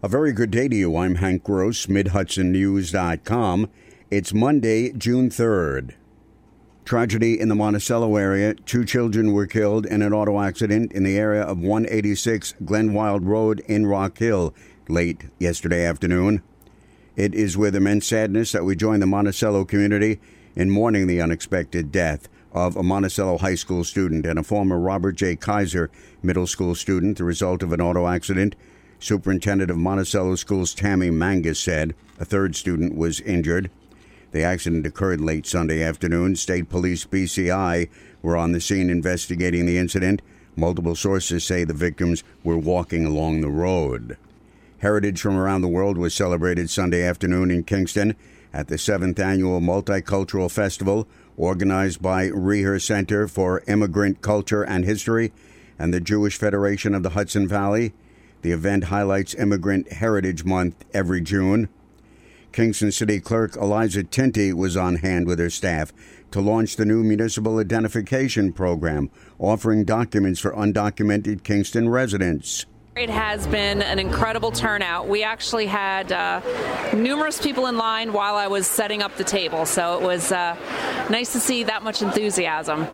A 0.00 0.06
very 0.06 0.32
good 0.32 0.52
day 0.52 0.68
to 0.68 0.76
you. 0.76 0.96
I'm 0.96 1.16
Hank 1.16 1.42
Gross, 1.42 1.86
MidHudsonNews.com. 1.86 3.68
It's 4.12 4.32
Monday, 4.32 4.92
June 4.92 5.28
3rd. 5.28 5.94
Tragedy 6.84 7.40
in 7.40 7.48
the 7.48 7.56
Monticello 7.56 8.14
area. 8.14 8.54
Two 8.54 8.84
children 8.84 9.32
were 9.32 9.48
killed 9.48 9.86
in 9.86 10.02
an 10.02 10.12
auto 10.12 10.40
accident 10.40 10.92
in 10.92 11.02
the 11.02 11.18
area 11.18 11.42
of 11.42 11.58
186 11.58 12.54
Glenwild 12.64 13.26
Road 13.26 13.58
in 13.66 13.86
Rock 13.86 14.18
Hill 14.18 14.54
late 14.88 15.24
yesterday 15.40 15.84
afternoon. 15.84 16.44
It 17.16 17.34
is 17.34 17.56
with 17.56 17.74
immense 17.74 18.06
sadness 18.06 18.52
that 18.52 18.64
we 18.64 18.76
join 18.76 19.00
the 19.00 19.06
Monticello 19.06 19.64
community 19.64 20.20
in 20.54 20.70
mourning 20.70 21.08
the 21.08 21.20
unexpected 21.20 21.90
death 21.90 22.28
of 22.52 22.76
a 22.76 22.84
Monticello 22.84 23.38
High 23.38 23.56
School 23.56 23.82
student 23.82 24.26
and 24.26 24.38
a 24.38 24.44
former 24.44 24.78
Robert 24.78 25.16
J. 25.16 25.34
Kaiser 25.34 25.90
Middle 26.22 26.46
School 26.46 26.76
student, 26.76 27.18
the 27.18 27.24
result 27.24 27.64
of 27.64 27.72
an 27.72 27.80
auto 27.80 28.06
accident. 28.06 28.54
Superintendent 29.00 29.70
of 29.70 29.76
Monticello 29.76 30.34
Schools 30.34 30.74
Tammy 30.74 31.10
Mangus 31.10 31.60
said 31.60 31.94
a 32.18 32.24
third 32.24 32.56
student 32.56 32.96
was 32.96 33.20
injured. 33.20 33.70
The 34.32 34.42
accident 34.42 34.86
occurred 34.86 35.20
late 35.20 35.46
Sunday 35.46 35.82
afternoon. 35.82 36.36
State 36.36 36.68
Police 36.68 37.04
BCI 37.04 37.88
were 38.22 38.36
on 38.36 38.52
the 38.52 38.60
scene 38.60 38.90
investigating 38.90 39.66
the 39.66 39.78
incident. 39.78 40.20
Multiple 40.56 40.96
sources 40.96 41.44
say 41.44 41.64
the 41.64 41.72
victims 41.72 42.24
were 42.42 42.58
walking 42.58 43.06
along 43.06 43.40
the 43.40 43.48
road. 43.48 44.16
Heritage 44.78 45.20
from 45.20 45.36
around 45.36 45.62
the 45.62 45.68
world 45.68 45.96
was 45.96 46.14
celebrated 46.14 46.68
Sunday 46.68 47.02
afternoon 47.02 47.50
in 47.50 47.64
Kingston 47.64 48.16
at 48.52 48.68
the 48.68 48.78
seventh 48.78 49.18
annual 49.18 49.60
Multicultural 49.60 50.50
Festival 50.50 51.06
organized 51.36 52.02
by 52.02 52.28
Reher 52.28 52.80
Center 52.80 53.28
for 53.28 53.62
Immigrant 53.68 54.22
Culture 54.22 54.64
and 54.64 54.84
History 54.84 55.32
and 55.78 55.94
the 55.94 56.00
Jewish 56.00 56.36
Federation 56.36 56.94
of 56.94 57.02
the 57.02 57.10
Hudson 57.10 57.46
Valley. 57.46 57.92
The 58.42 58.52
event 58.52 58.84
highlights 58.84 59.34
Immigrant 59.34 59.92
Heritage 59.92 60.44
Month 60.44 60.84
every 60.94 61.20
June. 61.20 61.68
Kingston 62.52 62.92
City 62.92 63.20
Clerk 63.20 63.56
Elisa 63.56 64.04
Tinti 64.04 64.52
was 64.52 64.76
on 64.76 64.96
hand 64.96 65.26
with 65.26 65.38
her 65.38 65.50
staff 65.50 65.92
to 66.30 66.40
launch 66.40 66.76
the 66.76 66.84
new 66.84 67.02
municipal 67.02 67.58
identification 67.58 68.52
program, 68.52 69.10
offering 69.38 69.84
documents 69.84 70.40
for 70.40 70.52
undocumented 70.52 71.42
Kingston 71.42 71.88
residents. 71.88 72.66
It 72.96 73.10
has 73.10 73.46
been 73.46 73.80
an 73.80 73.98
incredible 73.98 74.50
turnout. 74.50 75.06
We 75.06 75.22
actually 75.22 75.66
had 75.66 76.10
uh, 76.10 76.40
numerous 76.92 77.40
people 77.40 77.66
in 77.66 77.76
line 77.76 78.12
while 78.12 78.34
I 78.34 78.48
was 78.48 78.66
setting 78.66 79.02
up 79.02 79.16
the 79.16 79.24
table, 79.24 79.66
so 79.66 79.98
it 79.98 80.02
was 80.02 80.32
uh, 80.32 80.56
nice 81.08 81.32
to 81.32 81.40
see 81.40 81.62
that 81.64 81.84
much 81.84 82.02
enthusiasm. 82.02 82.88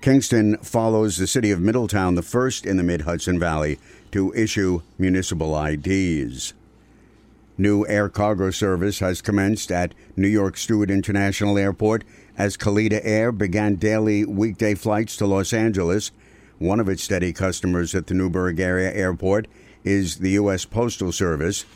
Kingston 0.00 0.56
follows 0.58 1.18
the 1.18 1.26
city 1.26 1.50
of 1.50 1.60
Middletown, 1.60 2.14
the 2.14 2.22
first 2.22 2.64
in 2.64 2.78
the 2.78 2.82
mid 2.82 3.02
Hudson 3.02 3.38
Valley 3.38 3.78
to 4.12 4.32
issue 4.32 4.80
municipal 4.98 5.62
IDs. 5.62 6.54
New 7.58 7.86
air 7.86 8.08
cargo 8.08 8.50
service 8.50 9.00
has 9.00 9.20
commenced 9.20 9.70
at 9.70 9.92
New 10.16 10.28
York 10.28 10.56
Stewart 10.56 10.90
International 10.90 11.58
Airport 11.58 12.04
as 12.38 12.56
Kalitta 12.56 13.02
Air 13.04 13.30
began 13.30 13.74
daily 13.74 14.24
weekday 14.24 14.74
flights 14.74 15.18
to 15.18 15.26
Los 15.26 15.52
Angeles. 15.52 16.12
One 16.58 16.80
of 16.80 16.88
its 16.88 17.02
steady 17.02 17.34
customers 17.34 17.94
at 17.94 18.06
the 18.06 18.14
Newburgh 18.14 18.58
area 18.58 18.90
airport 18.90 19.48
is 19.84 20.16
the 20.16 20.30
U.S. 20.30 20.64
Postal 20.64 21.12
Service. 21.12 21.66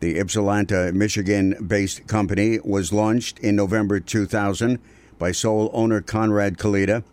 The 0.00 0.18
Ypsilanti, 0.18 0.92
Michigan 0.92 1.56
based 1.66 2.06
company 2.06 2.58
was 2.62 2.92
launched 2.92 3.38
in 3.38 3.56
November 3.56 3.98
2000 3.98 4.78
by 5.18 5.32
sole 5.32 5.70
owner 5.72 6.02
Conrad 6.02 6.58
Kalitta. 6.58 7.04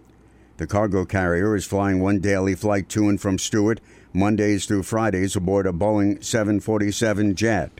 The 0.60 0.68
cargo 0.68 1.06
carrier 1.06 1.56
is 1.56 1.66
flying 1.66 2.02
one 2.02 2.20
daily 2.20 2.54
flight 2.54 2.90
to 2.90 3.08
and 3.08 3.20
from 3.20 3.38
Stewart 3.38 3.80
Mondays 4.12 4.66
through 4.66 4.84
Fridays 4.84 5.38
aboard 5.38 5.66
a 5.66 5.72
Boeing 5.72 6.22
747 6.22 7.34
jet. 7.34 7.80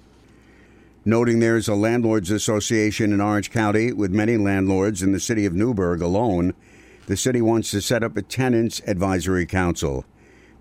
Noting 1.04 1.40
there's 1.40 1.68
a 1.68 1.76
landlords 1.76 2.32
association 2.32 3.12
in 3.12 3.20
Orange 3.20 3.52
County 3.52 3.92
with 3.92 4.12
many 4.12 4.38
landlords 4.38 5.04
in 5.04 5.12
the 5.12 5.20
city 5.20 5.46
of 5.46 5.54
Newburgh 5.54 6.02
alone, 6.02 6.54
the 7.08 7.18
city 7.18 7.42
wants 7.42 7.70
to 7.72 7.82
set 7.82 8.02
up 8.02 8.16
a 8.16 8.22
tenants 8.22 8.82
advisory 8.88 9.46
council. 9.46 10.06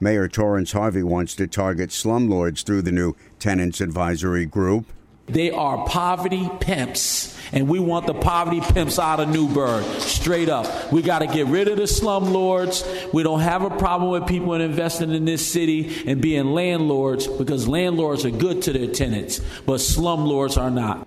Mayor 0.01 0.27
Torrance 0.27 0.73
Harvey 0.73 1.05
wants 1.05 1.37
to 1.37 1.47
target 1.47 1.91
slumlords 1.91 2.65
through 2.65 2.83
the 2.83 2.91
new 2.91 3.15
tenants 3.39 3.81
advisory 3.81 4.45
group. 4.45 4.87
They 5.29 5.51
are 5.51 5.87
poverty 5.87 6.49
pimps, 6.61 7.37
and 7.53 7.69
we 7.69 7.79
want 7.79 8.07
the 8.07 8.15
poverty 8.15 8.61
pimps 8.61 8.99
out 8.99 9.21
of 9.21 9.29
Newburgh, 9.29 9.85
straight 10.01 10.49
up. 10.49 10.91
We 10.91 11.03
got 11.03 11.19
to 11.19 11.27
get 11.27 11.47
rid 11.47 11.69
of 11.69 11.77
the 11.77 11.85
slumlords. 11.85 13.13
We 13.13 13.23
don't 13.23 13.41
have 13.41 13.63
a 13.63 13.71
problem 13.71 14.11
with 14.11 14.27
people 14.27 14.55
investing 14.55 15.13
in 15.13 15.25
this 15.27 15.47
city 15.51 16.03
and 16.07 16.21
being 16.23 16.47
landlords 16.47 17.27
because 17.27 17.69
landlords 17.69 18.25
are 18.25 18.31
good 18.31 18.63
to 18.63 18.73
their 18.73 18.87
tenants, 18.87 19.41
but 19.67 19.81
slumlords 19.81 20.57
are 20.57 20.71
not. 20.71 21.07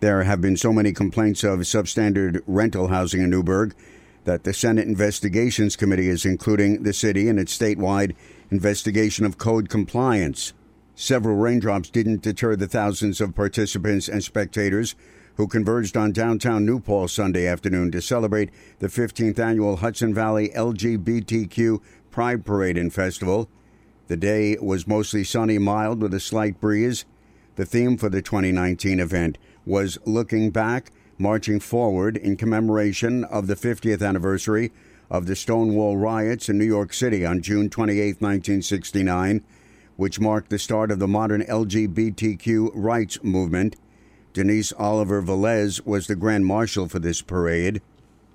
There 0.00 0.22
have 0.22 0.40
been 0.40 0.56
so 0.56 0.72
many 0.72 0.92
complaints 0.92 1.44
of 1.44 1.58
substandard 1.60 2.42
rental 2.46 2.88
housing 2.88 3.20
in 3.20 3.30
Newburgh 3.30 3.74
that 4.24 4.44
the 4.44 4.52
Senate 4.52 4.86
Investigations 4.86 5.74
Committee 5.74 6.08
is 6.08 6.24
including 6.24 6.84
the 6.84 6.92
city 6.92 7.28
in 7.28 7.38
its 7.38 7.56
statewide 7.56 8.14
investigation 8.50 9.24
of 9.24 9.38
code 9.38 9.68
compliance. 9.68 10.52
Several 11.00 11.36
raindrops 11.36 11.90
didn't 11.90 12.22
deter 12.22 12.56
the 12.56 12.66
thousands 12.66 13.20
of 13.20 13.36
participants 13.36 14.08
and 14.08 14.20
spectators 14.20 14.96
who 15.36 15.46
converged 15.46 15.96
on 15.96 16.10
downtown 16.10 16.66
New 16.66 16.80
Paltz 16.80 17.12
Sunday 17.12 17.46
afternoon 17.46 17.92
to 17.92 18.02
celebrate 18.02 18.50
the 18.80 18.88
15th 18.88 19.38
annual 19.38 19.76
Hudson 19.76 20.12
Valley 20.12 20.48
LGBTQ 20.48 21.80
Pride 22.10 22.44
Parade 22.44 22.76
and 22.76 22.92
Festival. 22.92 23.48
The 24.08 24.16
day 24.16 24.56
was 24.60 24.88
mostly 24.88 25.22
sunny, 25.22 25.56
mild, 25.56 26.02
with 26.02 26.12
a 26.14 26.18
slight 26.18 26.60
breeze. 26.60 27.04
The 27.54 27.64
theme 27.64 27.96
for 27.96 28.08
the 28.08 28.20
2019 28.20 28.98
event 28.98 29.38
was 29.64 29.98
Looking 30.04 30.50
Back, 30.50 30.90
Marching 31.16 31.60
Forward 31.60 32.16
in 32.16 32.36
commemoration 32.36 33.22
of 33.22 33.46
the 33.46 33.54
50th 33.54 34.04
anniversary 34.04 34.72
of 35.12 35.26
the 35.26 35.36
Stonewall 35.36 35.96
riots 35.96 36.48
in 36.48 36.58
New 36.58 36.64
York 36.64 36.92
City 36.92 37.24
on 37.24 37.40
June 37.40 37.70
28, 37.70 38.20
1969 38.20 39.44
which 39.98 40.20
marked 40.20 40.48
the 40.48 40.58
start 40.60 40.92
of 40.92 41.00
the 41.00 41.08
modern 41.08 41.42
LGBTQ 41.42 42.70
rights 42.72 43.18
movement. 43.24 43.74
Denise 44.32 44.72
Oliver 44.78 45.20
Velez 45.20 45.84
was 45.84 46.06
the 46.06 46.14
Grand 46.14 46.46
Marshal 46.46 46.86
for 46.86 47.00
this 47.00 47.20
parade. 47.20 47.82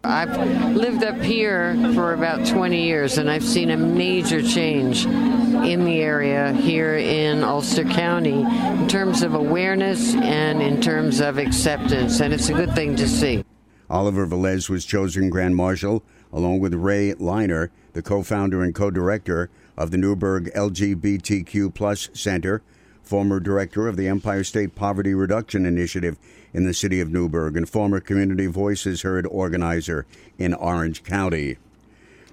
I've 0.03 0.75
lived 0.75 1.05
up 1.05 1.21
here 1.21 1.73
for 1.93 2.11
about 2.11 2.45
20 2.45 2.83
years 2.83 3.17
and 3.17 3.31
I've 3.31 3.45
seen 3.45 3.69
a 3.69 3.77
major 3.77 4.41
change 4.41 5.05
in 5.05 5.85
the 5.85 6.01
area 6.01 6.51
here 6.51 6.97
in 6.97 7.45
Ulster 7.45 7.85
County 7.85 8.41
in 8.41 8.89
terms 8.89 9.23
of 9.23 9.33
awareness 9.33 10.15
and 10.15 10.61
in 10.61 10.81
terms 10.81 11.21
of 11.21 11.37
acceptance, 11.37 12.19
and 12.19 12.33
it's 12.33 12.49
a 12.49 12.53
good 12.53 12.75
thing 12.75 12.97
to 12.97 13.07
see. 13.07 13.45
Oliver 13.89 14.27
Velez 14.27 14.69
was 14.69 14.83
chosen 14.83 15.29
Grand 15.29 15.55
Marshal 15.55 16.03
along 16.33 16.59
with 16.59 16.73
Ray 16.73 17.13
Liner, 17.13 17.71
the 17.93 18.01
co 18.01 18.21
founder 18.21 18.63
and 18.63 18.75
co 18.75 18.91
director 18.91 19.49
of 19.77 19.91
the 19.91 19.97
Newburgh 19.97 20.51
LGBTQ 20.55 21.73
Plus 21.73 22.09
Center, 22.13 22.61
former 23.01 23.39
director 23.39 23.87
of 23.87 23.97
the 23.97 24.07
Empire 24.07 24.43
State 24.43 24.75
Poverty 24.75 25.13
Reduction 25.13 25.65
Initiative 25.65 26.17
in 26.53 26.65
the 26.65 26.73
city 26.73 26.99
of 26.99 27.11
Newburgh, 27.11 27.57
and 27.57 27.67
former 27.67 27.99
Community 27.99 28.45
Voices 28.47 29.01
Heard 29.01 29.25
organizer 29.27 30.05
in 30.37 30.53
Orange 30.53 31.03
County. 31.03 31.57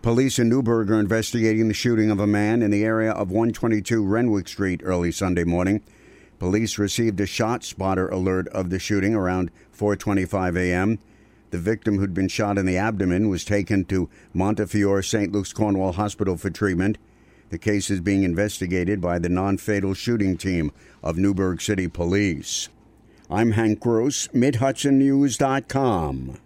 Police 0.02 0.38
in 0.38 0.48
Newburgh 0.48 0.90
are 0.90 1.00
investigating 1.00 1.68
the 1.68 1.74
shooting 1.74 2.10
of 2.10 2.20
a 2.20 2.26
man 2.26 2.62
in 2.62 2.70
the 2.70 2.84
area 2.84 3.10
of 3.10 3.30
122 3.30 4.02
Renwick 4.04 4.48
Street 4.48 4.80
early 4.82 5.12
Sunday 5.12 5.44
morning. 5.44 5.82
Police 6.38 6.78
received 6.78 7.20
a 7.20 7.26
shot 7.26 7.64
spotter 7.64 8.08
alert 8.08 8.48
of 8.48 8.70
the 8.70 8.78
shooting 8.78 9.14
around 9.14 9.50
4:25 9.76 10.56
a.m. 10.56 10.98
The 11.50 11.58
victim, 11.58 11.98
who'd 11.98 12.14
been 12.14 12.28
shot 12.28 12.56
in 12.56 12.64
the 12.64 12.78
abdomen, 12.78 13.28
was 13.28 13.44
taken 13.44 13.84
to 13.86 14.08
Montefiore 14.32 15.02
St. 15.02 15.32
Luke's 15.32 15.52
Cornwall 15.52 15.92
Hospital 15.92 16.38
for 16.38 16.48
treatment. 16.48 16.96
The 17.50 17.58
case 17.58 17.90
is 17.90 18.00
being 18.00 18.22
investigated 18.22 19.00
by 19.00 19.18
the 19.18 19.28
non 19.28 19.58
fatal 19.58 19.92
shooting 19.92 20.36
team 20.36 20.70
of 21.02 21.18
Newburgh 21.18 21.60
City 21.60 21.88
Police. 21.88 22.68
I'm 23.28 23.50
Hank 23.52 23.80
Gross, 23.80 24.28
MidHudsonNews.com. 24.28 26.38